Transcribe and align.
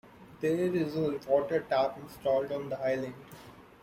There 0.39 0.75
is 0.75 0.95
a 0.95 1.19
water 1.29 1.59
tap 1.69 1.95
installed 1.99 2.51
on 2.51 2.69
the 2.69 2.79
island. 2.83 3.13